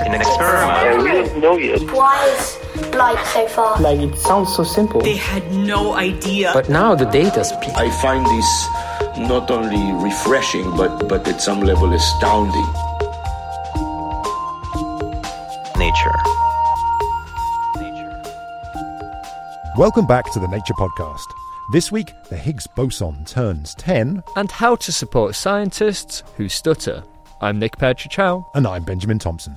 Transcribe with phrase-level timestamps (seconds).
[0.00, 0.82] in an experiment.
[0.82, 1.80] Yeah, we don't know yet.
[1.92, 3.80] Why is light so far?
[3.80, 5.00] Like it sounds so simple.
[5.02, 6.50] They had no idea.
[6.54, 7.74] But now the data speaks.
[7.74, 12.66] I find this not only refreshing, but, but at some level astounding.
[15.78, 16.18] Nature.
[19.76, 21.26] Welcome back to the Nature Podcast.
[21.72, 27.02] This week, the Higgs boson turns 10, and how to support scientists who stutter.
[27.40, 28.48] I'm Nick Petrić Howe.
[28.54, 29.56] and I'm Benjamin Thompson.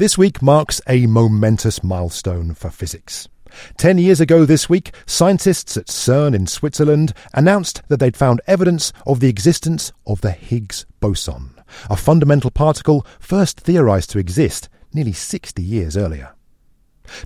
[0.00, 3.28] This week marks a momentous milestone for physics.
[3.76, 8.94] Ten years ago this week, scientists at CERN in Switzerland announced that they'd found evidence
[9.06, 11.50] of the existence of the Higgs boson,
[11.90, 16.34] a fundamental particle first theorized to exist nearly 60 years earlier.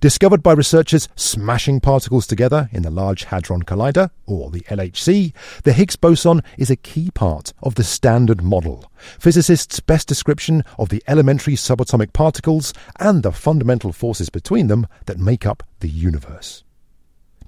[0.00, 5.72] Discovered by researchers smashing particles together in the Large Hadron Collider, or the LHC, the
[5.72, 11.02] Higgs boson is a key part of the Standard Model, physicists' best description of the
[11.06, 16.64] elementary subatomic particles and the fundamental forces between them that make up the universe.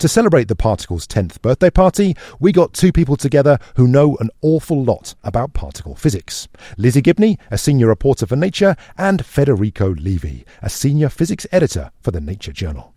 [0.00, 4.28] To celebrate the particle's 10th birthday party, we got two people together who know an
[4.42, 10.42] awful lot about particle physics Lizzie Gibney, a senior reporter for Nature, and Federico Levi,
[10.60, 12.92] a senior physics editor for the Nature Journal.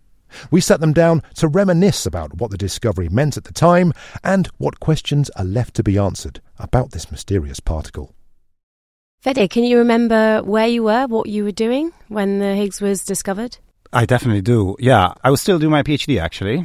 [0.50, 4.48] We sat them down to reminisce about what the discovery meant at the time and
[4.58, 8.14] what questions are left to be answered about this mysterious particle.
[9.22, 13.06] Fede, can you remember where you were, what you were doing when the Higgs was
[13.06, 13.56] discovered?
[13.92, 14.76] I definitely do.
[14.78, 16.64] Yeah, I was still doing my PhD actually.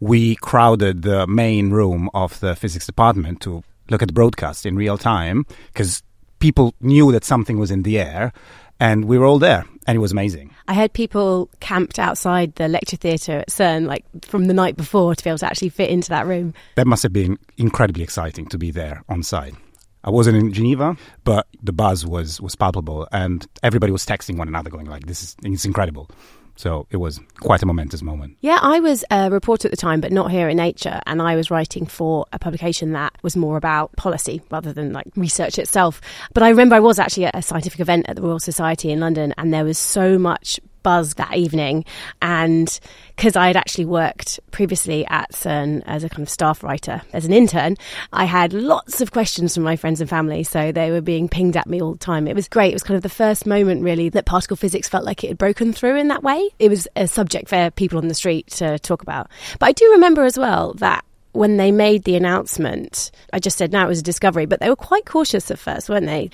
[0.00, 4.76] We crowded the main room of the physics department to look at the broadcast in
[4.76, 6.02] real time because
[6.38, 8.32] people knew that something was in the air
[8.80, 10.52] and we were all there and it was amazing.
[10.66, 15.14] I heard people camped outside the lecture theatre at CERN like from the night before
[15.14, 16.54] to be able to actually fit into that room.
[16.76, 19.54] That must have been incredibly exciting to be there on site.
[20.04, 24.48] I wasn't in Geneva, but the buzz was was palpable and everybody was texting one
[24.48, 26.10] another going like this is it's incredible.
[26.56, 28.36] So it was quite a momentous moment.
[28.40, 31.36] Yeah, I was a reporter at the time, but not here in Nature, and I
[31.36, 36.00] was writing for a publication that was more about policy rather than like research itself.
[36.34, 39.00] But I remember I was actually at a scientific event at the Royal Society in
[39.00, 41.84] London, and there was so much buzz that evening.
[42.20, 42.78] And
[43.16, 47.24] because I had actually worked previously at CERN as a kind of staff writer, as
[47.24, 47.76] an intern,
[48.12, 50.42] I had lots of questions from my friends and family.
[50.42, 52.26] So they were being pinged at me all the time.
[52.26, 52.70] It was great.
[52.70, 55.38] It was kind of the first moment, really, that particle physics felt like it had
[55.38, 56.48] broken through in that way.
[56.58, 59.28] It was a subject for people on the street to talk about.
[59.58, 63.72] But I do remember as well that when they made the announcement, I just said,
[63.72, 66.30] now it was a discovery, but they were quite cautious at first, weren't they?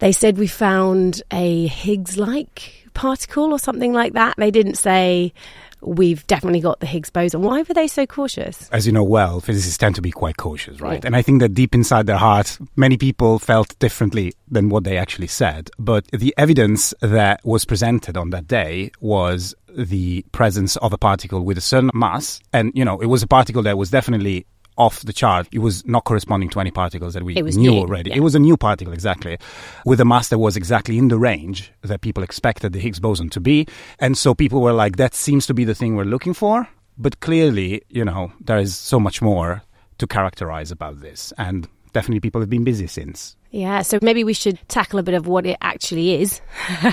[0.00, 4.34] They said we found a Higgs like particle or something like that.
[4.36, 5.32] They didn't say
[5.80, 7.40] we've definitely got the Higgs boson.
[7.40, 8.68] Why were they so cautious?
[8.72, 11.02] As you know well, physicists tend to be quite cautious, right?
[11.02, 11.06] Yeah.
[11.06, 14.98] And I think that deep inside their heart, many people felt differently than what they
[14.98, 15.70] actually said.
[15.78, 21.40] But the evidence that was presented on that day was the presence of a particle
[21.42, 22.40] with a certain mass.
[22.52, 24.44] And, you know, it was a particle that was definitely
[24.80, 25.46] off the chart.
[25.52, 28.10] It was not corresponding to any particles that we It was knew new, already.
[28.10, 28.16] yeah.
[28.16, 29.36] It was a new particle, exactly,
[29.84, 33.28] with a mass that was exactly in the range that people expected the Higgs boson
[33.30, 33.66] to be.
[33.98, 36.66] And so people were like, that seems to be the thing we're looking for.
[36.98, 39.62] But clearly, you know, there is so much more
[39.98, 41.32] to characterize about this.
[41.38, 43.36] And definitely people have been busy since.
[43.52, 46.40] Yeah, so maybe we should tackle a bit of what it actually is,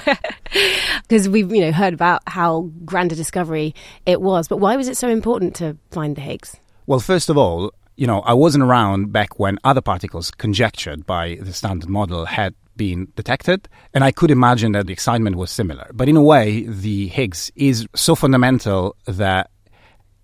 [1.03, 3.75] because we've you know heard about how grand a discovery
[4.07, 4.47] it was.
[4.47, 6.57] But why was it so important to find the Higgs?
[6.87, 11.37] Well, first of all, you know, I wasn't around back when other particles conjectured by
[11.41, 15.91] the standard model had been detected, and I could imagine that the excitement was similar.
[15.93, 19.49] But in a way, the Higgs is so fundamental that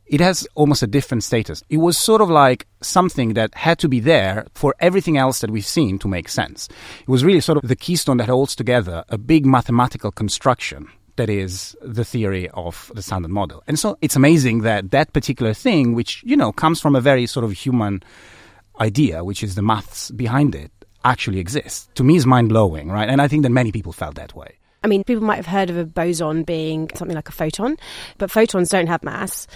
[0.05, 1.63] it has almost a different status.
[1.69, 5.51] It was sort of like something that had to be there for everything else that
[5.51, 6.69] we've seen to make sense.
[7.01, 11.29] It was really sort of the keystone that holds together a big mathematical construction that
[11.29, 13.63] is the theory of the standard model.
[13.67, 17.25] And so it's amazing that that particular thing, which, you know, comes from a very
[17.25, 18.03] sort of human
[18.79, 20.71] idea, which is the maths behind it,
[21.05, 21.89] actually exists.
[21.95, 23.09] To me, is mind blowing, right?
[23.09, 24.57] And I think that many people felt that way.
[24.83, 27.77] I mean, people might have heard of a boson being something like a photon,
[28.17, 29.47] but photons don't have mass,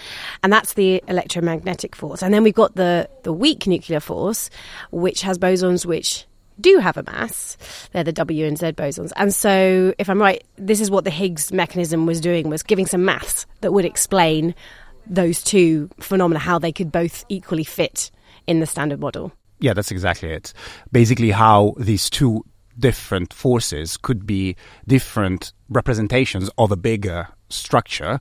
[0.41, 2.23] and that's the electromagnetic force.
[2.23, 4.49] And then we've got the, the weak nuclear force,
[4.91, 6.25] which has bosons which
[6.59, 7.57] do have a mass.
[7.91, 9.11] They're the W and Z bosons.
[9.15, 12.85] And so, if I'm right, this is what the Higgs mechanism was doing, was giving
[12.85, 14.55] some maths that would explain
[15.05, 18.11] those two phenomena, how they could both equally fit
[18.45, 19.31] in the standard model.
[19.59, 20.53] Yeah, that's exactly it.
[20.91, 22.43] Basically, how these two
[22.77, 24.55] different forces could be
[24.87, 28.19] different representations of a bigger structure,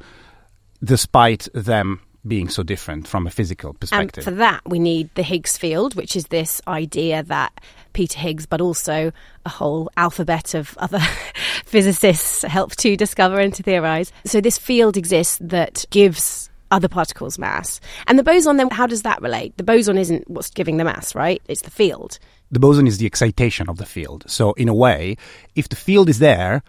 [0.83, 4.27] despite them being so different from a physical perspective.
[4.27, 7.61] And for that, we need the Higgs field, which is this idea that
[7.93, 9.13] Peter Higgs, but also
[9.45, 11.01] a whole alphabet of other
[11.65, 14.13] physicists helped to discover and to theorize.
[14.25, 17.81] So this field exists that gives other particles mass.
[18.07, 19.57] And the boson, then, how does that relate?
[19.57, 21.41] The boson isn't what's giving the mass, right?
[21.49, 22.19] It's the field.
[22.51, 24.25] The boson is the excitation of the field.
[24.27, 25.17] So, in a way,
[25.55, 26.63] if the field is there,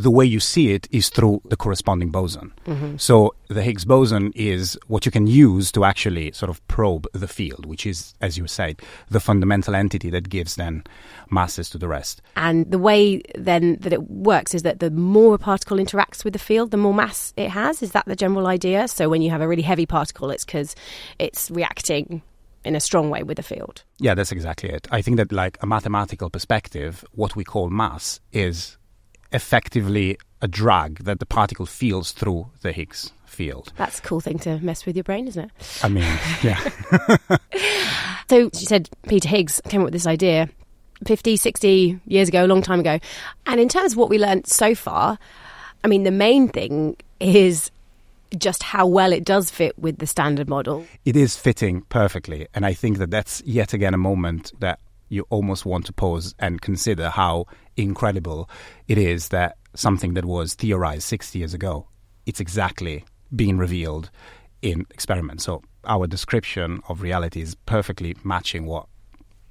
[0.00, 2.52] the way you see it is through the corresponding boson.
[2.66, 2.96] Mm-hmm.
[2.96, 7.28] So the Higgs boson is what you can use to actually sort of probe the
[7.28, 8.80] field, which is, as you said,
[9.10, 10.84] the fundamental entity that gives then
[11.30, 12.22] masses to the rest.
[12.36, 16.32] And the way then that it works is that the more a particle interacts with
[16.32, 17.82] the field, the more mass it has.
[17.82, 18.88] Is that the general idea?
[18.88, 20.74] So when you have a really heavy particle, it's because
[21.18, 22.22] it's reacting
[22.64, 23.82] in a strong way with the field.
[23.98, 24.88] Yeah, that's exactly it.
[24.90, 28.76] I think that, like a mathematical perspective, what we call mass is
[29.32, 33.72] effectively a drag that the particle feels through the Higgs field.
[33.76, 35.80] That's a cool thing to mess with your brain, isn't it?
[35.82, 36.04] I mean,
[36.42, 36.58] yeah.
[38.28, 40.48] so you said Peter Higgs came up with this idea
[41.06, 42.98] 50, 60 years ago, a long time ago.
[43.46, 45.18] And in terms of what we learned so far,
[45.84, 47.70] I mean, the main thing is
[48.36, 50.86] just how well it does fit with the standard model.
[51.04, 52.46] It is fitting perfectly.
[52.54, 54.78] And I think that that's yet again a moment that
[55.08, 57.46] you almost want to pause and consider how
[57.76, 58.48] incredible
[58.88, 61.86] it is that something that was theorized 60 years ago,
[62.26, 64.10] it's exactly being revealed
[64.62, 65.44] in experiments.
[65.44, 68.86] So our description of reality is perfectly matching what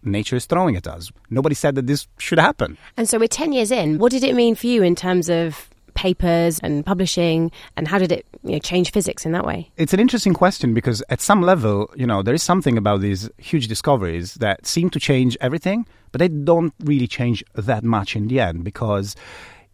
[0.04, 1.12] nature is throwing at us.
[1.30, 2.78] Nobody said that this should happen.
[2.98, 3.98] And so we're 10 years in.
[3.98, 8.10] What did it mean for you in terms of papers and publishing and how did
[8.10, 11.42] it you know, change physics in that way it's an interesting question because at some
[11.42, 15.86] level you know there is something about these huge discoveries that seem to change everything
[16.14, 19.14] but they don't really change that much in the end because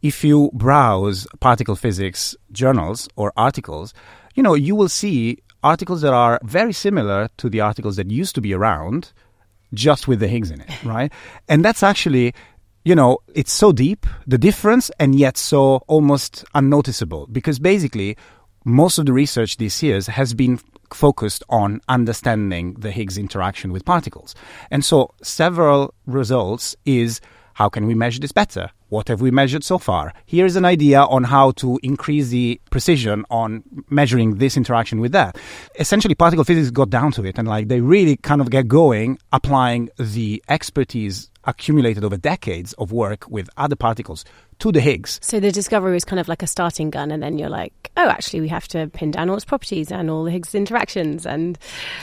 [0.01, 3.93] if you browse particle physics journals or articles
[4.33, 8.33] you know you will see articles that are very similar to the articles that used
[8.33, 9.13] to be around
[9.75, 11.11] just with the Higgs in it, right?
[11.47, 12.33] And that's actually
[12.85, 17.27] you know, it's so deep, the difference, and yet so almost unnoticeable.
[17.31, 18.15] Because basically,
[18.63, 20.59] most of the research these years has been
[20.93, 24.35] focused on understanding the Higgs interaction with particles.
[24.69, 27.21] And so several results is
[27.55, 28.69] how can we measure this better?
[28.95, 30.13] What have we measured so far?
[30.25, 35.37] Here's an idea on how to increase the precision on measuring this interaction with that.
[35.77, 39.19] Essentially, particle physics got down to it and like they really kind of get going
[39.33, 44.23] applying the expertise accumulated over decades of work with other particles
[44.59, 45.19] to the Higgs.
[45.21, 48.09] So the discovery was kind of like a starting gun, and then you're like, oh,
[48.09, 51.57] actually, we have to pin down all its properties and all the Higgs interactions and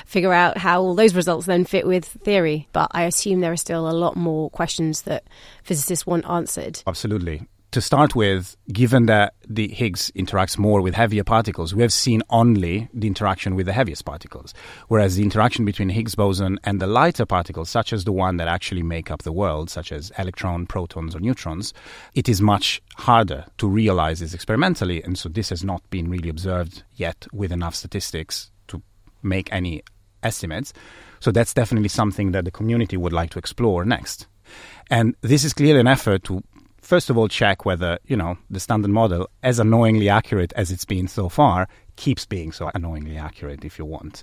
[0.06, 2.68] figure out how all those results then fit with theory.
[2.72, 5.24] But I assume there are still a lot more questions that
[5.62, 6.82] physicists want answered.
[6.86, 11.92] Absolutely to start with, given that the Higgs interacts more with heavier particles, we have
[11.92, 14.52] seen only the interaction with the heaviest particles.
[14.88, 18.46] Whereas the interaction between Higgs boson and the lighter particles, such as the one that
[18.46, 21.72] actually make up the world, such as electrons, protons, or neutrons,
[22.14, 25.02] it is much harder to realize this experimentally.
[25.02, 28.82] And so this has not been really observed yet with enough statistics to
[29.22, 29.82] make any
[30.22, 30.74] estimates.
[31.20, 34.26] So that's definitely something that the community would like to explore next.
[34.90, 36.42] And this is clearly an effort to
[36.92, 40.88] first of all check whether you know the standard model as annoyingly accurate as it's
[40.94, 41.60] been so far
[41.96, 44.22] keeps being so annoyingly accurate if you want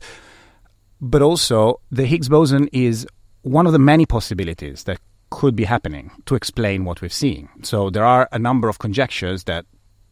[1.02, 3.08] but also the higgs boson is
[3.42, 5.00] one of the many possibilities that
[5.30, 7.50] could be happening to explain what we're seeing.
[7.62, 9.66] So there are a number of conjectures that,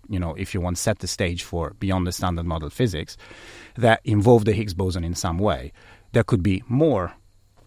[0.07, 3.17] you know, if you want set the stage for beyond the standard model physics,
[3.75, 5.73] that involve the Higgs boson in some way.
[6.13, 7.13] There could be more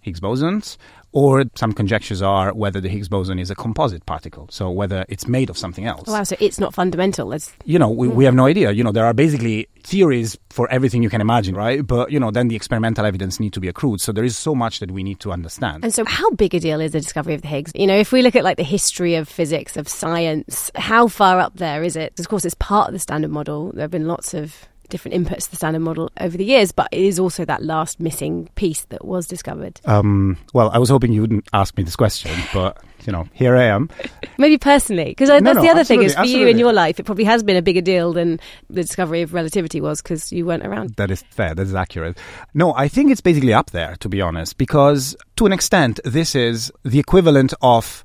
[0.01, 0.77] Higgs bosons,
[1.13, 5.27] or some conjectures are whether the Higgs boson is a composite particle, so whether it's
[5.27, 6.09] made of something else.
[6.09, 7.33] Wow, so it's not fundamental.
[7.33, 7.53] It's...
[7.65, 8.51] You know, we, we have no hmm.
[8.51, 8.71] idea.
[8.71, 11.85] You know, there are basically theories for everything you can imagine, right?
[11.85, 14.01] But, you know, then the experimental evidence need to be accrued.
[14.01, 15.85] So there is so much that we need to understand.
[15.85, 17.73] And so how big a deal is the discovery of the Higgs?
[17.75, 21.41] You know, if we look at like the history of physics, of science, how far
[21.41, 22.19] up there is it?
[22.21, 23.73] Of course, it's part of the standard model.
[23.73, 26.89] There have been lots of different inputs to the standard model over the years, but
[26.93, 29.81] it is also that last missing piece that was discovered.
[29.85, 33.57] Um, well, I was hoping you wouldn't ask me this question, but you know, here
[33.57, 33.89] I am.
[34.39, 36.43] Maybe personally, because that's no, the other thing is for absolutely.
[36.43, 39.33] you in your life, it probably has been a bigger deal than the discovery of
[39.33, 40.97] relativity was because you weren't around.
[40.97, 41.55] That is fair.
[41.55, 42.19] That is accurate.
[42.55, 46.35] No, I think it's basically up there, to be honest, because to an extent, this
[46.35, 48.05] is the equivalent of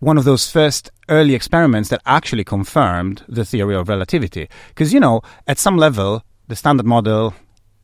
[0.00, 4.48] one of those first early experiments that actually confirmed the theory of relativity.
[4.68, 7.34] Because, you know, at some level, the standard model,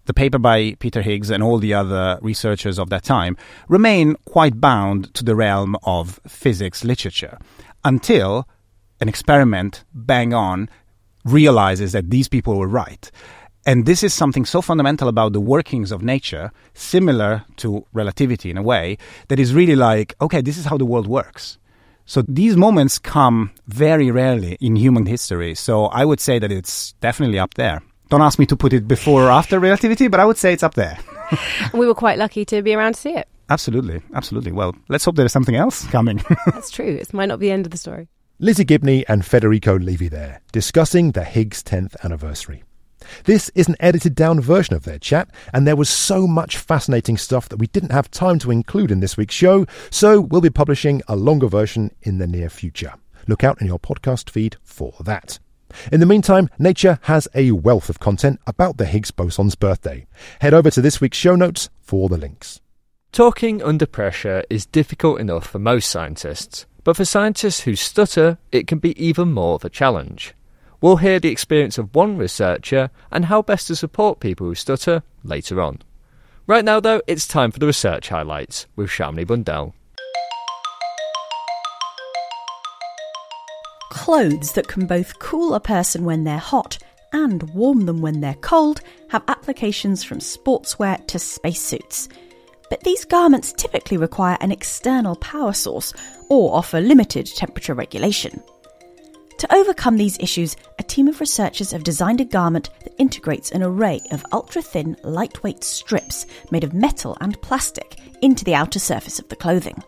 [0.06, 3.36] the paper by Peter Higgs and all the other researchers of that time
[3.68, 7.38] remain quite bound to the realm of physics literature
[7.84, 8.48] until
[9.00, 10.68] an experiment bang on
[11.24, 13.10] realizes that these people were right.
[13.66, 18.56] And this is something so fundamental about the workings of nature, similar to relativity in
[18.56, 18.96] a way,
[19.28, 21.58] that is really like, okay, this is how the world works.
[22.10, 25.54] So these moments come very rarely in human history.
[25.54, 27.82] So I would say that it's definitely up there.
[28.08, 30.64] Don't ask me to put it before or after relativity, but I would say it's
[30.64, 30.98] up there.
[31.72, 33.28] we were quite lucky to be around to see it.
[33.48, 34.50] Absolutely, absolutely.
[34.50, 36.20] Well, let's hope there's something else coming.
[36.46, 36.98] That's true.
[37.00, 38.08] It might not be the end of the story.
[38.40, 42.64] Lizzie Gibney and Federico Levi there, discussing the Higgs 10th anniversary.
[43.24, 47.16] This is an edited down version of their chat, and there was so much fascinating
[47.16, 50.50] stuff that we didn't have time to include in this week's show, so we'll be
[50.50, 52.94] publishing a longer version in the near future.
[53.26, 55.38] Look out in your podcast feed for that.
[55.92, 60.06] In the meantime, Nature has a wealth of content about the Higgs boson's birthday.
[60.40, 62.60] Head over to this week's show notes for the links.
[63.12, 68.66] Talking under pressure is difficult enough for most scientists, but for scientists who stutter, it
[68.66, 70.34] can be even more of a challenge.
[70.80, 75.02] We'll hear the experience of one researcher and how best to support people who stutter
[75.22, 75.80] later on.
[76.46, 79.74] Right now, though, it's time for the research highlights with Shamini Bundell.
[83.90, 86.78] Clothes that can both cool a person when they're hot
[87.12, 92.08] and warm them when they're cold have applications from sportswear to spacesuits.
[92.70, 95.92] But these garments typically require an external power source
[96.30, 98.42] or offer limited temperature regulation.
[99.40, 103.62] To overcome these issues, a team of researchers have designed a garment that integrates an
[103.62, 109.18] array of ultra thin, lightweight strips made of metal and plastic into the outer surface
[109.18, 109.82] of the clothing.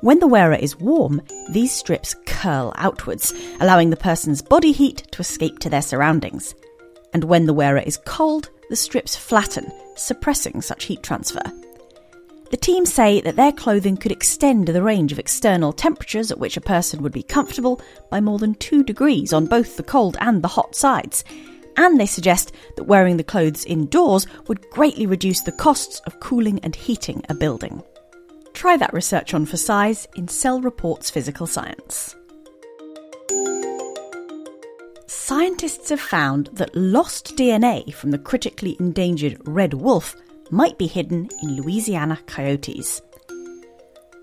[0.00, 5.20] When the wearer is warm, these strips curl outwards, allowing the person's body heat to
[5.20, 6.54] escape to their surroundings.
[7.12, 11.42] And when the wearer is cold, the strips flatten, suppressing such heat transfer.
[12.52, 16.58] The team say that their clothing could extend the range of external temperatures at which
[16.58, 17.80] a person would be comfortable
[18.10, 21.24] by more than 2 degrees on both the cold and the hot sides.
[21.78, 26.60] And they suggest that wearing the clothes indoors would greatly reduce the costs of cooling
[26.62, 27.82] and heating a building.
[28.52, 32.14] Try that research on for size in Cell Reports Physical Science.
[35.06, 40.14] Scientists have found that lost DNA from the critically endangered red wolf
[40.52, 43.00] might be hidden in Louisiana coyotes.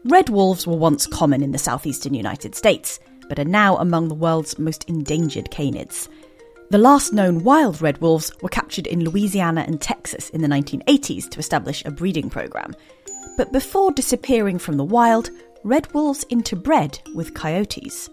[0.06, 4.16] Red wolves were once common in the southeastern United States, but are now among the
[4.16, 6.08] world's most endangered canids.
[6.70, 11.28] The last known wild red wolves were captured in Louisiana and Texas in the 1980s
[11.32, 12.76] to establish a breeding program.
[13.36, 15.32] But before disappearing from the wild,
[15.64, 18.08] red wolves interbred with coyotes.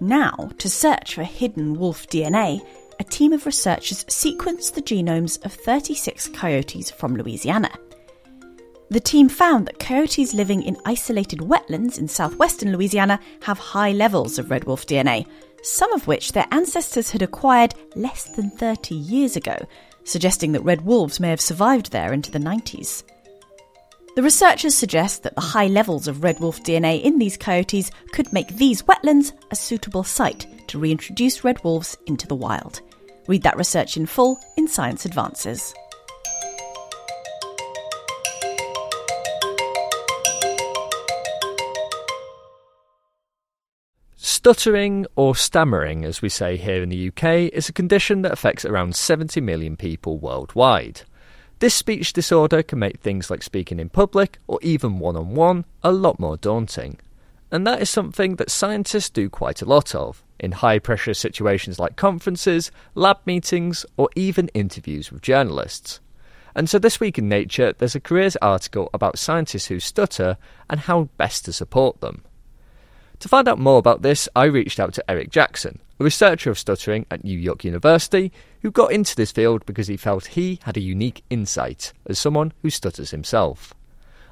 [0.00, 2.60] Now, to search for hidden wolf DNA,
[2.98, 7.70] a team of researchers sequenced the genomes of 36 coyotes from Louisiana.
[8.90, 14.38] The team found that coyotes living in isolated wetlands in southwestern Louisiana have high levels
[14.38, 15.26] of red wolf DNA,
[15.62, 19.56] some of which their ancestors had acquired less than 30 years ago,
[20.04, 23.02] suggesting that red wolves may have survived there into the 90s.
[24.16, 28.32] The researchers suggest that the high levels of red wolf DNA in these coyotes could
[28.32, 32.80] make these wetlands a suitable site to reintroduce red wolves into the wild.
[33.28, 35.74] Read that research in full in Science Advances.
[44.16, 48.64] Stuttering, or stammering as we say here in the UK, is a condition that affects
[48.64, 51.02] around 70 million people worldwide.
[51.58, 55.66] This speech disorder can make things like speaking in public or even one on one
[55.82, 56.98] a lot more daunting.
[57.50, 61.78] And that is something that scientists do quite a lot of in high pressure situations
[61.78, 66.00] like conferences, lab meetings, or even interviews with journalists.
[66.54, 70.36] And so this week in Nature, there's a careers article about scientists who stutter
[70.68, 72.24] and how best to support them.
[73.20, 76.58] To find out more about this, I reached out to Eric Jackson, a researcher of
[76.58, 80.76] stuttering at New York University, who got into this field because he felt he had
[80.76, 83.74] a unique insight as someone who stutters himself.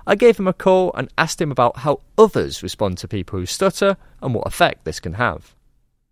[0.07, 3.47] I gave him a call and asked him about how others respond to people who
[3.47, 5.55] stutter and what effect this can have.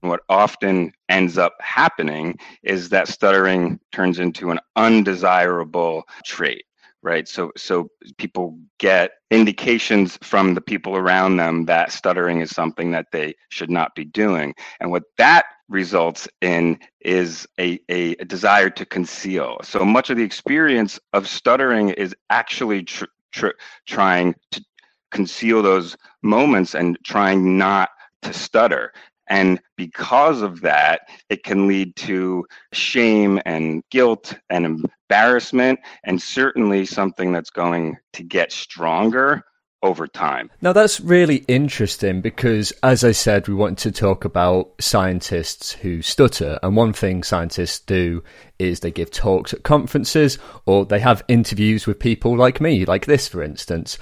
[0.00, 6.64] What often ends up happening is that stuttering turns into an undesirable trait
[7.04, 7.28] right?
[7.28, 13.08] So so people get indications from the people around them that stuttering is something that
[13.12, 14.54] they should not be doing.
[14.80, 19.58] And what that results in is a, a, desire to conceal.
[19.62, 24.64] So much of the experience of stuttering is actually tr- tr- trying to
[25.10, 27.90] conceal those moments and trying not
[28.22, 28.92] to stutter.
[29.28, 36.84] And because of that, it can lead to shame and guilt and embarrassment, and certainly
[36.84, 39.42] something that's going to get stronger
[39.84, 40.50] over time.
[40.62, 46.02] Now, that's really interesting because, as I said, we want to talk about scientists who
[46.02, 46.58] stutter.
[46.62, 48.24] And one thing scientists do
[48.58, 53.06] is they give talks at conferences or they have interviews with people like me, like
[53.06, 53.98] this, for instance.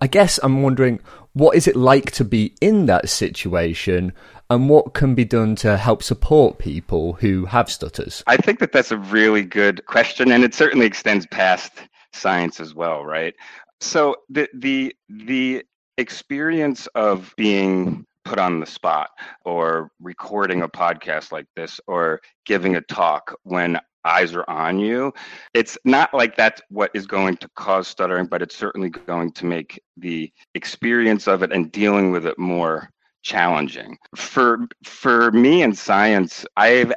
[0.00, 1.00] I guess I'm wondering
[1.32, 4.12] what is it like to be in that situation
[4.50, 8.22] and what can be done to help support people who have stutters?
[8.26, 11.72] I think that that's a really good question, and it certainly extends past
[12.12, 13.34] science as well, right?
[13.80, 15.64] So the the the
[15.96, 19.10] experience of being put on the spot
[19.44, 25.12] or recording a podcast like this or giving a talk when eyes are on you
[25.54, 29.44] it's not like that's what is going to cause stuttering but it's certainly going to
[29.44, 32.88] make the experience of it and dealing with it more
[33.22, 33.98] challenging.
[34.16, 36.92] For for me in science, I've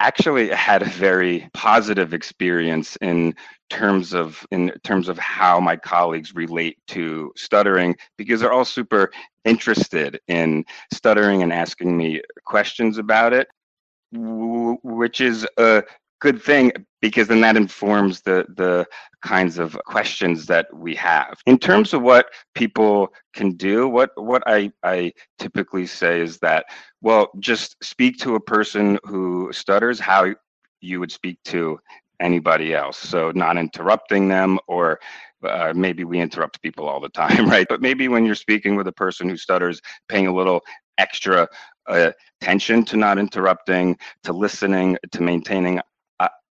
[0.00, 3.34] actually had a very positive experience in
[3.68, 9.10] terms of in terms of how my colleagues relate to stuttering because they're all super
[9.44, 13.48] interested in stuttering and asking me questions about it
[14.12, 15.82] which is a
[16.20, 18.86] good thing because then that informs the the
[19.22, 21.38] kinds of questions that we have.
[21.46, 26.66] In terms of what people can do what what i i typically say is that
[27.02, 30.34] well just speak to a person who stutters how
[30.80, 31.78] you would speak to
[32.20, 32.98] anybody else.
[32.98, 34.98] So not interrupting them or
[35.44, 37.66] uh, maybe we interrupt people all the time right?
[37.68, 40.62] But maybe when you're speaking with a person who stutters paying a little
[40.98, 41.48] extra
[41.88, 45.80] uh, attention to not interrupting to listening to maintaining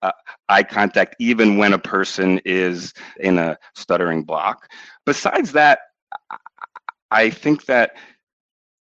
[0.01, 0.11] uh,
[0.49, 4.69] eye contact even when a person is in a stuttering block.
[5.05, 5.79] Besides that,
[7.11, 7.91] I think that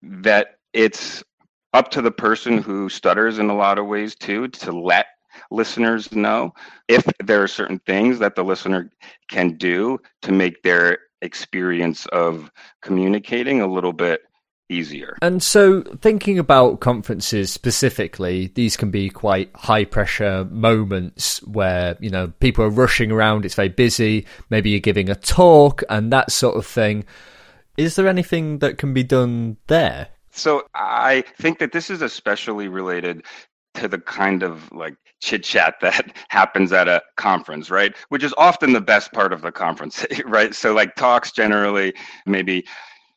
[0.04, 1.24] that it's
[1.74, 5.08] up to the person who stutters in a lot of ways too to let
[5.50, 6.54] listeners know
[6.88, 8.90] if there are certain things that the listener
[9.30, 14.22] can do to make their experience of communicating a little bit
[14.72, 15.18] easier.
[15.22, 22.10] And so, thinking about conferences specifically, these can be quite high pressure moments where, you
[22.10, 26.32] know, people are rushing around, it's very busy, maybe you're giving a talk and that
[26.32, 27.06] sort of thing.
[27.78, 30.08] Is there anything that can be done there?
[30.32, 33.24] So, I think that this is especially related
[33.76, 37.96] to the kind of like chit chat that happens at a conference, right?
[38.10, 40.54] Which is often the best part of the conference, right?
[40.56, 41.94] So, like talks generally,
[42.26, 42.66] maybe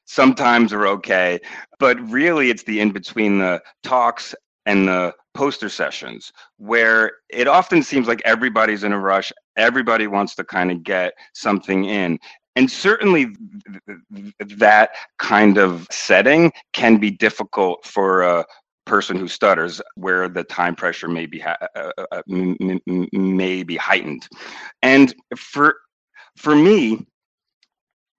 [0.07, 1.39] sometimes are okay
[1.79, 4.35] but really it's the in between the talks
[4.67, 10.35] and the poster sessions where it often seems like everybody's in a rush everybody wants
[10.35, 12.19] to kind of get something in
[12.57, 13.35] and certainly
[14.39, 18.45] that kind of setting can be difficult for a
[18.85, 24.29] person who stutters where the time pressure may be uh, uh, uh may be heightened.
[24.83, 25.77] And for
[26.37, 27.07] for me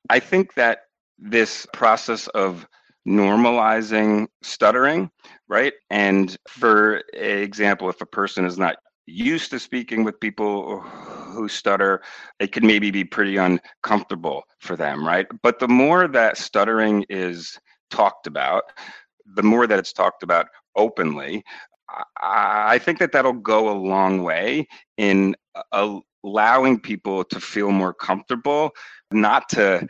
[0.09, 0.79] i think that
[1.17, 2.67] this process of
[3.07, 5.09] normalizing stuttering,
[5.47, 5.73] right?
[5.89, 12.01] And for example, if a person is not used to speaking with people who stutter,
[12.39, 15.27] it can maybe be pretty uncomfortable for them, right?
[15.43, 17.59] But the more that stuttering is
[17.91, 18.63] talked about,
[19.35, 21.43] the more that it's talked about openly,
[22.21, 25.35] I think that that'll go a long way in
[25.71, 28.71] allowing people to feel more comfortable,
[29.11, 29.87] not to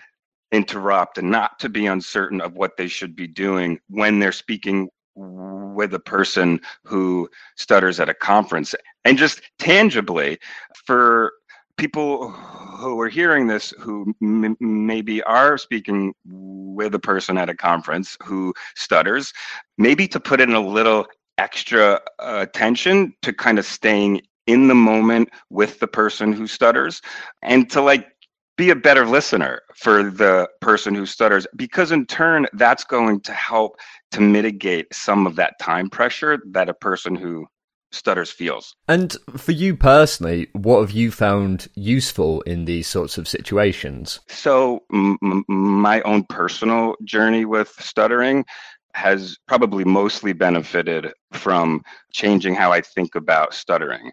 [0.52, 4.90] interrupt and not to be uncertain of what they should be doing when they're speaking
[5.16, 8.76] with a person who stutters at a conference.
[9.06, 10.40] And just tangibly
[10.86, 11.34] for
[11.78, 17.56] people who are hearing this who m- maybe are speaking with a person at a
[17.56, 19.34] conference who stutters,
[19.78, 24.76] maybe to put in a little extra uh, attention to kind of staying in the
[24.76, 27.02] moment with the person who stutters
[27.42, 28.08] and to like
[28.58, 33.34] be a better listener for the person who stutters because in turn that's going to
[33.34, 33.78] help
[34.12, 37.46] to mitigate some of that time pressure that a person who
[37.92, 38.76] stutters feels.
[38.88, 44.20] And for you personally, what have you found useful in these sorts of situations?
[44.28, 48.46] So, m- my own personal journey with stuttering
[48.94, 54.12] has probably mostly benefited from changing how I think about stuttering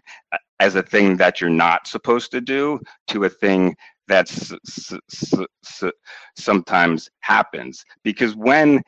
[0.59, 3.75] as a thing that you're not supposed to do to a thing
[4.09, 5.83] s-
[6.37, 7.83] sometimes happens.
[8.03, 8.81] Because when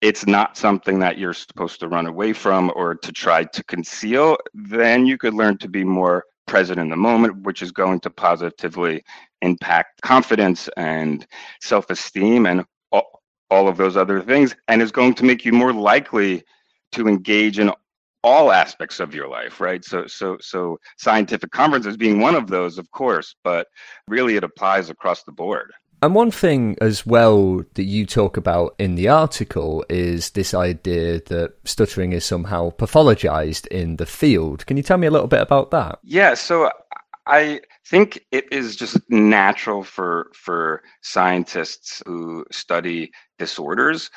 [0.00, 4.36] it's not something that you're supposed to run away from or to try to conceal,
[4.54, 8.10] then you could learn to be more present in the moment, which is going to
[8.10, 9.02] positively
[9.42, 11.26] impact confidence and
[11.60, 15.52] self esteem and all, all of those other things, and is going to make you
[15.52, 16.42] more likely
[16.92, 17.70] to engage in
[18.22, 22.78] all aspects of your life right so so so scientific conferences being one of those
[22.78, 23.66] of course but
[24.08, 28.74] really it applies across the board and one thing as well that you talk about
[28.78, 34.64] in the article is this idea that stuttering is somehow pathologized in the field.
[34.64, 35.98] Can you tell me a little bit about that?
[36.02, 36.70] Yeah, so
[37.26, 44.10] I think it is just natural for for scientists who study disorders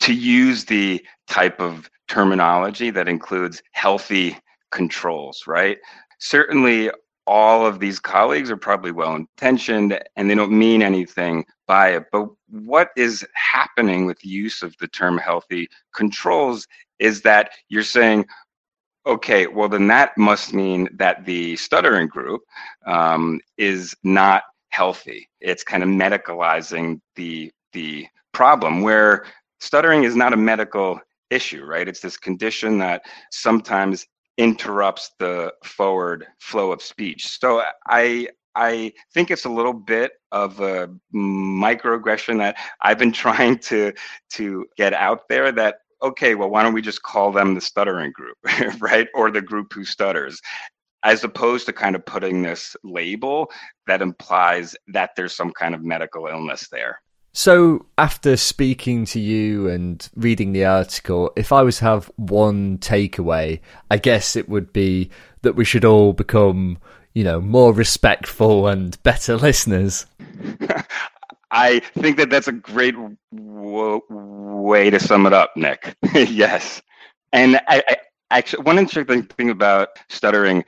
[0.00, 4.36] to use the type of terminology that includes healthy
[4.70, 5.78] controls, right?
[6.18, 6.90] Certainly
[7.26, 12.04] all of these colleagues are probably well intentioned and they don't mean anything by it.
[12.10, 16.66] But what is happening with use of the term healthy controls
[16.98, 18.26] is that you're saying,
[19.06, 22.42] okay, well, then that must mean that the stuttering group
[22.86, 25.28] um, is not healthy.
[25.40, 29.24] It's kind of medicalizing the the problem where
[29.60, 31.88] stuttering is not a medical issue, right?
[31.88, 37.38] It's this condition that sometimes interrupts the forward flow of speech.
[37.38, 43.58] So I I think it's a little bit of a microaggression that I've been trying
[43.60, 43.92] to
[44.30, 48.12] to get out there that okay, well why don't we just call them the stuttering
[48.12, 48.38] group,
[48.80, 49.08] right?
[49.14, 50.40] Or the group who stutters
[51.02, 53.50] as opposed to kind of putting this label
[53.86, 57.00] that implies that there's some kind of medical illness there.
[57.32, 62.78] So, after speaking to you and reading the article, if I was to have one
[62.78, 65.10] takeaway, I guess it would be
[65.42, 66.78] that we should all become,
[67.14, 70.06] you know, more respectful and better listeners.
[71.52, 72.94] I think that that's a great
[73.32, 75.96] w- way to sum it up, Nick.
[76.14, 76.82] yes.
[77.32, 77.96] And I, I,
[78.32, 80.64] actually, one interesting thing about stuttering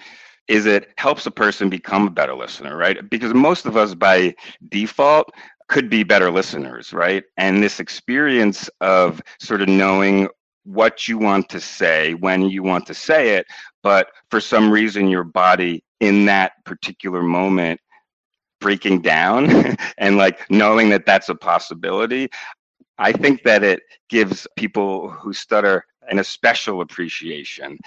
[0.48, 3.08] is it helps a person become a better listener, right?
[3.08, 4.34] Because most of us, by
[4.68, 5.32] default,
[5.72, 7.24] could be better listeners, right?
[7.38, 10.28] And this experience of sort of knowing
[10.64, 13.46] what you want to say when you want to say it,
[13.82, 17.80] but for some reason your body in that particular moment
[18.60, 22.28] breaking down and like knowing that that's a possibility.
[22.98, 23.80] I think that it
[24.10, 27.78] gives people who stutter an a special appreciation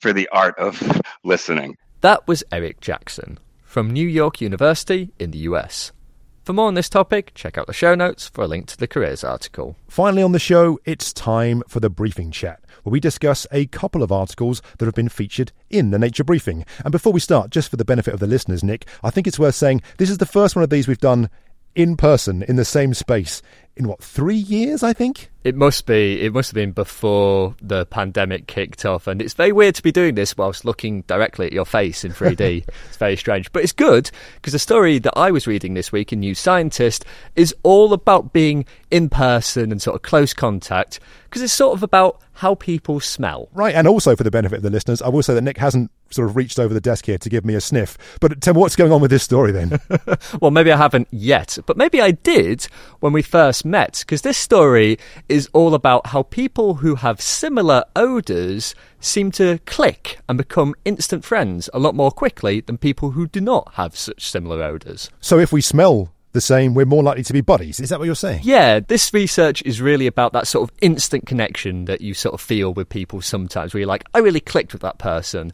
[0.00, 1.76] for the art of listening.
[2.00, 5.92] That was Eric Jackson from New York University in the US.
[6.46, 8.86] For more on this topic, check out the show notes for a link to the
[8.86, 9.74] careers article.
[9.88, 14.00] Finally, on the show, it's time for the briefing chat, where we discuss a couple
[14.00, 16.64] of articles that have been featured in the Nature Briefing.
[16.84, 19.40] And before we start, just for the benefit of the listeners, Nick, I think it's
[19.40, 21.30] worth saying this is the first one of these we've done
[21.76, 23.42] in person in the same space
[23.76, 25.30] in what three years i think?
[25.44, 29.52] It must be it must have been before the pandemic kicked off and it's very
[29.52, 33.14] weird to be doing this whilst looking directly at your face in 3d it's very
[33.16, 36.34] strange but it's good because the story that i was reading this week in new
[36.34, 37.04] scientist
[37.36, 41.82] is all about being in person and sort of close contact because it's sort of
[41.82, 43.48] about how people smell.
[43.52, 45.92] Right and also for the benefit of the listeners i will say that nick hasn't
[46.10, 47.98] sort of reached over the desk here to give me a sniff.
[48.20, 49.80] But tell me what's going on with this story then.
[50.40, 52.64] well, maybe I haven't yet, but maybe I did
[53.00, 57.84] when we first met, because this story is all about how people who have similar
[57.94, 63.26] odours seem to click and become instant friends a lot more quickly than people who
[63.26, 65.10] do not have such similar odours.
[65.20, 67.80] So if we smell the same, we're more likely to be buddies.
[67.80, 68.42] Is that what you're saying?
[68.44, 72.40] Yeah, this research is really about that sort of instant connection that you sort of
[72.40, 75.52] feel with people sometimes where you're like, I really clicked with that person.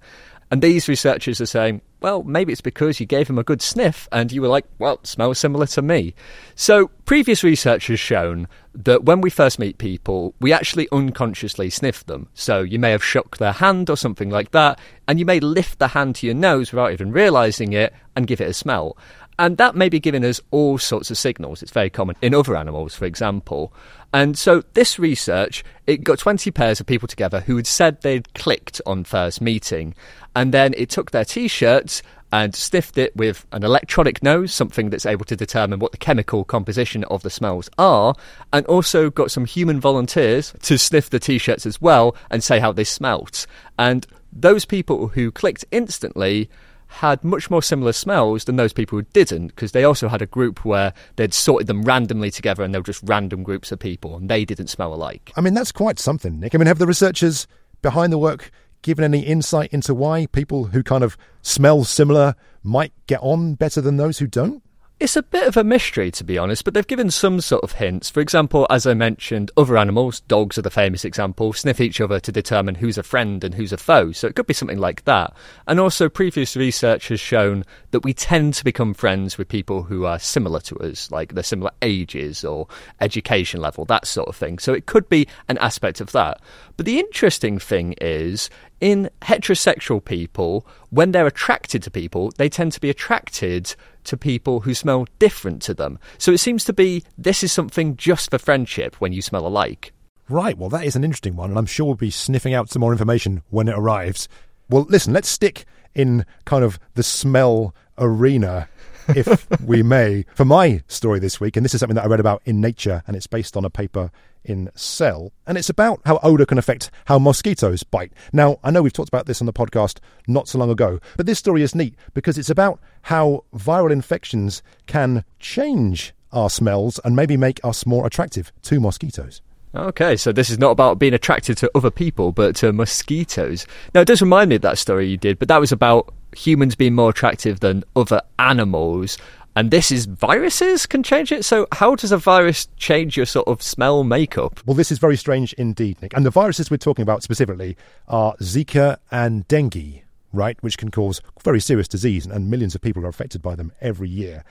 [0.52, 4.06] And these researchers are saying, Well, maybe it's because you gave him a good sniff
[4.12, 6.14] and you were like, well, smells similar to me.
[6.54, 12.04] So, previous research has shown that when we first meet people, we actually unconsciously sniff
[12.04, 12.28] them.
[12.34, 15.78] So, you may have shook their hand or something like that, and you may lift
[15.78, 18.98] the hand to your nose without even realizing it and give it a smell.
[19.42, 21.64] And that may be giving us all sorts of signals.
[21.64, 23.72] It's very common in other animals, for example.
[24.14, 28.32] And so this research, it got 20 pairs of people together who had said they'd
[28.34, 29.96] clicked on first meeting.
[30.36, 35.06] And then it took their t-shirts and sniffed it with an electronic nose, something that's
[35.06, 38.14] able to determine what the chemical composition of the smells are,
[38.52, 42.70] and also got some human volunteers to sniff the t-shirts as well and say how
[42.70, 43.48] they smelt.
[43.76, 46.48] And those people who clicked instantly
[46.92, 50.26] had much more similar smells than those people who didn't, because they also had a
[50.26, 54.16] group where they'd sorted them randomly together and they were just random groups of people
[54.16, 55.32] and they didn't smell alike.
[55.36, 56.54] I mean, that's quite something, Nick.
[56.54, 57.46] I mean, have the researchers
[57.80, 58.50] behind the work
[58.82, 63.80] given any insight into why people who kind of smell similar might get on better
[63.80, 64.62] than those who don't?
[65.02, 67.72] It's a bit of a mystery, to be honest, but they've given some sort of
[67.72, 68.08] hints.
[68.08, 72.20] For example, as I mentioned, other animals, dogs are the famous example, sniff each other
[72.20, 74.12] to determine who's a friend and who's a foe.
[74.12, 75.34] So it could be something like that.
[75.66, 80.04] And also, previous research has shown that we tend to become friends with people who
[80.04, 82.68] are similar to us, like they're similar ages or
[83.00, 84.60] education level, that sort of thing.
[84.60, 86.40] So it could be an aspect of that.
[86.76, 92.70] But the interesting thing is, in heterosexual people, when they're attracted to people, they tend
[92.72, 95.98] to be attracted to people who smell different to them.
[96.18, 99.92] So it seems to be this is something just for friendship when you smell alike.
[100.28, 102.80] Right, well, that is an interesting one, and I'm sure we'll be sniffing out some
[102.80, 104.28] more information when it arrives.
[104.68, 108.68] Well, listen, let's stick in kind of the smell arena
[109.08, 111.56] if we may, for my story this week.
[111.56, 113.70] And this is something that I read about in Nature, and it's based on a
[113.70, 114.10] paper
[114.44, 115.32] in Cell.
[115.46, 118.12] And it's about how odour can affect how mosquitoes bite.
[118.32, 121.26] Now, I know we've talked about this on the podcast not so long ago, but
[121.26, 127.14] this story is neat because it's about how viral infections can change our smells and
[127.14, 129.42] maybe make us more attractive to mosquitoes.
[129.74, 133.66] Okay, so this is not about being attracted to other people, but to mosquitoes.
[133.94, 136.74] Now, it does remind me of that story you did, but that was about humans
[136.74, 139.18] being more attractive than other animals.
[139.54, 141.44] And this is viruses can change it.
[141.44, 144.60] So, how does a virus change your sort of smell makeup?
[144.64, 146.16] Well, this is very strange indeed, Nick.
[146.16, 147.76] And the viruses we're talking about specifically
[148.08, 150.56] are Zika and dengue, right?
[150.62, 154.08] Which can cause very serious disease, and millions of people are affected by them every
[154.08, 154.42] year.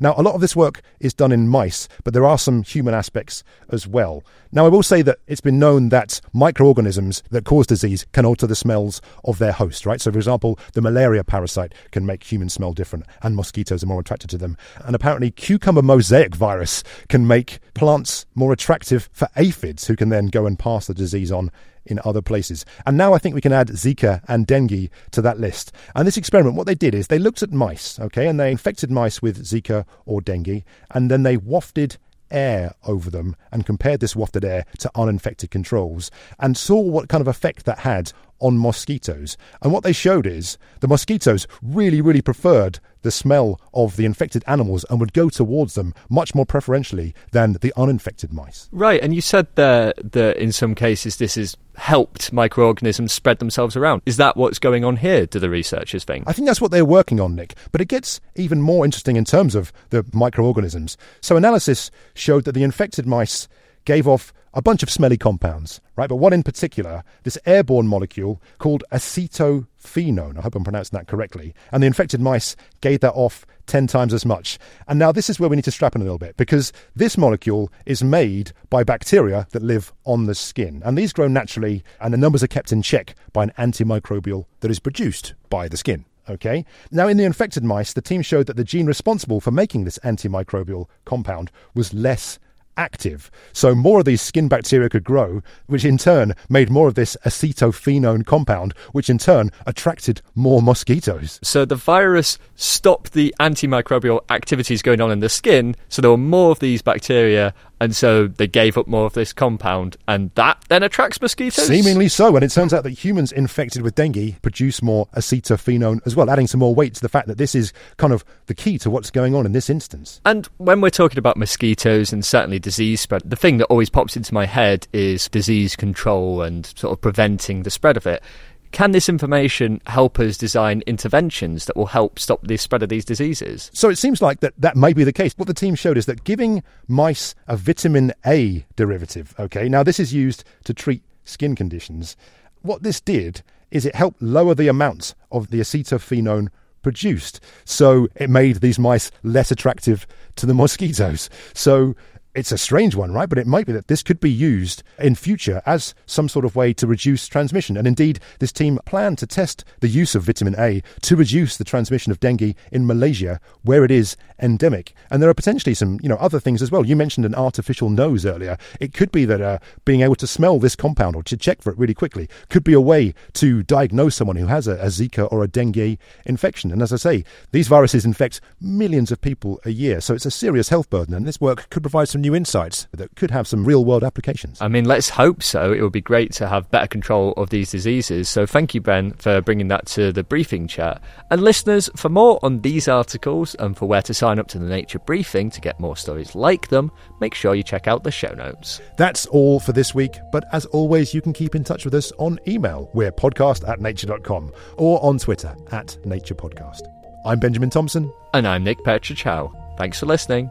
[0.00, 2.94] Now, a lot of this work is done in mice, but there are some human
[2.94, 4.24] aspects as well.
[4.50, 8.46] Now, I will say that it's been known that microorganisms that cause disease can alter
[8.46, 10.00] the smells of their host, right?
[10.00, 14.00] So, for example, the malaria parasite can make humans smell different, and mosquitoes are more
[14.00, 14.56] attracted to them.
[14.84, 20.26] And apparently, cucumber mosaic virus can make plants more attractive for aphids, who can then
[20.26, 21.50] go and pass the disease on
[21.86, 22.64] in other places.
[22.86, 25.72] And now I think we can add Zika and dengue to that list.
[25.94, 28.90] And this experiment, what they did is they looked at mice, okay, and they infected
[28.90, 31.96] mice with Zika or dengue, and then they wafted
[32.30, 37.20] air over them and compared this wafted air to uninfected controls and saw what kind
[37.20, 39.38] of effect that had on mosquitoes.
[39.62, 44.44] And what they showed is the mosquitoes really, really preferred the smell of the infected
[44.46, 48.68] animals and would go towards them much more preferentially than the uninfected mice.
[48.72, 53.76] Right, and you said there that in some cases this has helped microorganisms spread themselves
[53.76, 54.02] around.
[54.06, 56.24] Is that what's going on here, do the researchers think?
[56.26, 57.54] I think that's what they're working on, Nick.
[57.70, 60.96] But it gets even more interesting in terms of the microorganisms.
[61.20, 63.48] So, analysis showed that the infected mice
[63.84, 66.08] gave off a bunch of smelly compounds, right?
[66.08, 70.38] But one in particular, this airborne molecule called acetophenone.
[70.38, 71.54] I hope I'm pronouncing that correctly.
[71.70, 74.58] And the infected mice gave that off 10 times as much.
[74.88, 77.16] And now this is where we need to strap in a little bit because this
[77.16, 80.82] molecule is made by bacteria that live on the skin.
[80.84, 84.70] And these grow naturally, and the numbers are kept in check by an antimicrobial that
[84.70, 86.04] is produced by the skin.
[86.28, 86.64] Okay.
[86.92, 89.98] Now, in the infected mice, the team showed that the gene responsible for making this
[90.04, 92.38] antimicrobial compound was less
[92.76, 93.30] active.
[93.52, 97.16] So more of these skin bacteria could grow, which in turn made more of this
[97.24, 101.38] acetophenone compound, which in turn attracted more mosquitoes.
[101.42, 106.16] So the virus stopped the antimicrobial activities going on in the skin, so there were
[106.16, 110.64] more of these bacteria and so they gave up more of this compound, and that
[110.68, 111.66] then attracts mosquitoes?
[111.66, 116.14] Seemingly so, and it turns out that humans infected with dengue produce more acetophenone as
[116.14, 118.78] well, adding some more weight to the fact that this is kind of the key
[118.78, 120.20] to what's going on in this instance.
[120.24, 124.16] And when we're talking about mosquitoes and certainly disease spread, the thing that always pops
[124.16, 128.22] into my head is disease control and sort of preventing the spread of it.
[128.72, 133.04] Can this information help us design interventions that will help stop the spread of these
[133.04, 133.70] diseases?
[133.74, 135.34] So it seems like that, that may be the case.
[135.36, 140.00] What the team showed is that giving mice a vitamin A derivative, okay, now this
[140.00, 142.16] is used to treat skin conditions.
[142.62, 146.48] What this did is it helped lower the amounts of the acetophenone
[146.80, 147.40] produced.
[147.64, 150.06] So it made these mice less attractive
[150.36, 151.28] to the mosquitoes.
[151.54, 151.94] So
[152.34, 153.28] it's a strange one, right?
[153.28, 156.56] But it might be that this could be used in future as some sort of
[156.56, 157.76] way to reduce transmission.
[157.76, 161.64] And indeed, this team plan to test the use of vitamin A to reduce the
[161.64, 164.92] transmission of dengue in Malaysia, where it is endemic.
[165.10, 166.84] And there are potentially some, you know, other things as well.
[166.84, 168.58] You mentioned an artificial nose earlier.
[168.80, 171.70] It could be that uh, being able to smell this compound or to check for
[171.70, 175.30] it really quickly could be a way to diagnose someone who has a, a Zika
[175.32, 176.72] or a dengue infection.
[176.72, 180.30] And as I say, these viruses infect millions of people a year, so it's a
[180.30, 181.14] serious health burden.
[181.14, 184.60] And this work could provide some new insights that could have some real world applications.
[184.60, 185.72] I mean, let's hope so.
[185.72, 188.28] It would be great to have better control of these diseases.
[188.28, 191.00] So thank you, Ben, for bringing that to the briefing chat.
[191.30, 194.66] And listeners, for more on these articles and for where to sign up to the
[194.66, 196.90] Nature Briefing to get more stories like them,
[197.20, 198.80] make sure you check out the show notes.
[198.96, 202.12] That's all for this week, but as always, you can keep in touch with us
[202.18, 202.88] on email.
[202.94, 206.80] We're podcast at nature.com or on Twitter at Nature Podcast.
[207.26, 208.10] I'm Benjamin Thompson.
[208.32, 209.52] And I'm Nick Petrić Howe.
[209.76, 210.50] Thanks for listening.